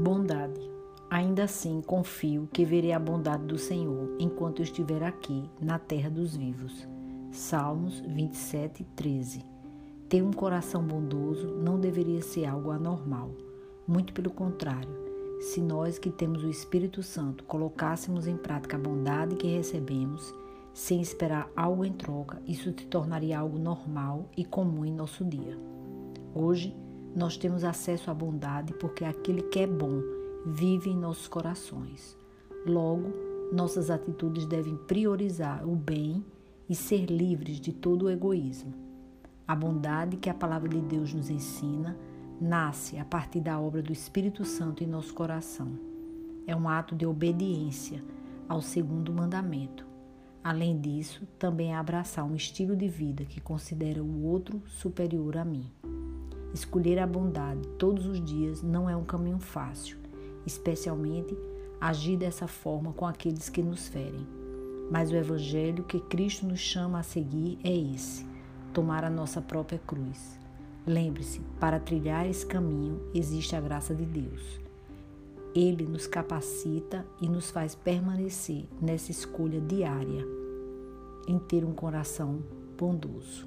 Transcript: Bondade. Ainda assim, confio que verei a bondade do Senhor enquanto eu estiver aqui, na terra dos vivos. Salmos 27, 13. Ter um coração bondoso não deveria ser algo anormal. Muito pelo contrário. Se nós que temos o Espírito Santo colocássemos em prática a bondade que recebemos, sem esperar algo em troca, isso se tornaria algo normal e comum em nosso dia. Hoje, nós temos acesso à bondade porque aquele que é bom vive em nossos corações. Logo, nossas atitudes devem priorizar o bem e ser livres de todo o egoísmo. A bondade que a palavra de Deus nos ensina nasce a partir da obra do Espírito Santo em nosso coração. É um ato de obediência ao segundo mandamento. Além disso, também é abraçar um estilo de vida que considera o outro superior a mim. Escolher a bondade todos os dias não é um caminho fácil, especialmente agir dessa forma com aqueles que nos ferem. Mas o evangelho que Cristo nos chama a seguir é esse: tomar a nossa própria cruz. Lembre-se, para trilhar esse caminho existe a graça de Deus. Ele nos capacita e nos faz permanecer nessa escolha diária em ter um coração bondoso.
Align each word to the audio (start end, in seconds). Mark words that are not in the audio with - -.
Bondade. 0.00 0.58
Ainda 1.10 1.44
assim, 1.44 1.82
confio 1.82 2.48
que 2.50 2.64
verei 2.64 2.90
a 2.90 2.98
bondade 2.98 3.44
do 3.44 3.58
Senhor 3.58 4.16
enquanto 4.18 4.60
eu 4.60 4.62
estiver 4.62 5.02
aqui, 5.02 5.44
na 5.60 5.78
terra 5.78 6.08
dos 6.08 6.34
vivos. 6.34 6.88
Salmos 7.30 8.00
27, 8.00 8.82
13. 8.96 9.44
Ter 10.08 10.22
um 10.22 10.32
coração 10.32 10.82
bondoso 10.82 11.48
não 11.48 11.78
deveria 11.78 12.22
ser 12.22 12.46
algo 12.46 12.70
anormal. 12.70 13.30
Muito 13.86 14.14
pelo 14.14 14.30
contrário. 14.30 14.88
Se 15.38 15.60
nós 15.60 15.98
que 15.98 16.08
temos 16.08 16.42
o 16.44 16.48
Espírito 16.48 17.02
Santo 17.02 17.44
colocássemos 17.44 18.26
em 18.26 18.38
prática 18.38 18.78
a 18.78 18.80
bondade 18.80 19.36
que 19.36 19.54
recebemos, 19.54 20.32
sem 20.72 21.02
esperar 21.02 21.50
algo 21.54 21.84
em 21.84 21.92
troca, 21.92 22.40
isso 22.46 22.70
se 22.70 22.86
tornaria 22.86 23.38
algo 23.38 23.58
normal 23.58 24.30
e 24.34 24.46
comum 24.46 24.82
em 24.82 24.94
nosso 24.94 25.26
dia. 25.26 25.58
Hoje, 26.34 26.74
nós 27.14 27.36
temos 27.36 27.64
acesso 27.64 28.10
à 28.10 28.14
bondade 28.14 28.72
porque 28.74 29.04
aquele 29.04 29.42
que 29.42 29.60
é 29.60 29.66
bom 29.66 30.00
vive 30.46 30.90
em 30.90 30.96
nossos 30.96 31.28
corações. 31.28 32.16
Logo, 32.66 33.12
nossas 33.52 33.90
atitudes 33.90 34.46
devem 34.46 34.76
priorizar 34.76 35.68
o 35.68 35.74
bem 35.74 36.24
e 36.68 36.74
ser 36.74 37.06
livres 37.06 37.60
de 37.60 37.72
todo 37.72 38.04
o 38.04 38.10
egoísmo. 38.10 38.72
A 39.46 39.56
bondade 39.56 40.16
que 40.16 40.30
a 40.30 40.34
palavra 40.34 40.68
de 40.68 40.80
Deus 40.80 41.12
nos 41.12 41.28
ensina 41.28 41.96
nasce 42.40 42.96
a 42.96 43.04
partir 43.04 43.40
da 43.40 43.60
obra 43.60 43.82
do 43.82 43.92
Espírito 43.92 44.44
Santo 44.44 44.84
em 44.84 44.86
nosso 44.86 45.12
coração. 45.12 45.68
É 46.46 46.54
um 46.54 46.68
ato 46.68 46.94
de 46.94 47.04
obediência 47.04 48.02
ao 48.48 48.62
segundo 48.62 49.12
mandamento. 49.12 49.84
Além 50.42 50.80
disso, 50.80 51.26
também 51.38 51.72
é 51.72 51.76
abraçar 51.76 52.24
um 52.24 52.34
estilo 52.34 52.74
de 52.74 52.88
vida 52.88 53.24
que 53.24 53.40
considera 53.40 54.02
o 54.02 54.24
outro 54.24 54.62
superior 54.66 55.36
a 55.36 55.44
mim. 55.44 55.70
Escolher 56.52 56.98
a 56.98 57.06
bondade 57.06 57.66
todos 57.78 58.06
os 58.06 58.20
dias 58.20 58.62
não 58.62 58.90
é 58.90 58.96
um 58.96 59.04
caminho 59.04 59.38
fácil, 59.38 59.96
especialmente 60.44 61.36
agir 61.80 62.16
dessa 62.16 62.46
forma 62.46 62.92
com 62.92 63.06
aqueles 63.06 63.48
que 63.48 63.62
nos 63.62 63.88
ferem. 63.88 64.26
Mas 64.90 65.12
o 65.12 65.16
evangelho 65.16 65.84
que 65.84 66.00
Cristo 66.00 66.44
nos 66.46 66.58
chama 66.58 66.98
a 66.98 67.04
seguir 67.04 67.58
é 67.62 67.74
esse: 67.94 68.26
tomar 68.72 69.04
a 69.04 69.10
nossa 69.10 69.40
própria 69.40 69.78
cruz. 69.78 70.38
Lembre-se, 70.86 71.40
para 71.60 71.78
trilhar 71.78 72.26
esse 72.26 72.44
caminho 72.44 73.00
existe 73.14 73.54
a 73.54 73.60
graça 73.60 73.94
de 73.94 74.04
Deus. 74.04 74.60
Ele 75.54 75.84
nos 75.84 76.06
capacita 76.06 77.06
e 77.20 77.28
nos 77.28 77.50
faz 77.50 77.74
permanecer 77.74 78.64
nessa 78.80 79.10
escolha 79.10 79.60
diária 79.60 80.24
em 81.28 81.38
ter 81.38 81.64
um 81.64 81.72
coração 81.72 82.42
bondoso. 82.76 83.46